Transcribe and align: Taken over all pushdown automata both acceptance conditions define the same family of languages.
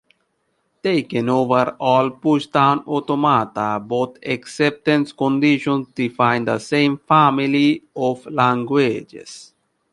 Taken 0.81 1.29
over 1.29 1.75
all 1.79 2.09
pushdown 2.09 2.83
automata 2.87 3.79
both 3.79 4.17
acceptance 4.25 5.13
conditions 5.13 5.89
define 5.89 6.43
the 6.43 6.57
same 6.57 6.97
family 6.97 7.83
of 7.95 8.25
languages. 8.25 9.53